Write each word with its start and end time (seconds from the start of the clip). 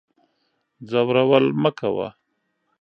ځورول 0.89 1.45
مکوه 1.63 2.07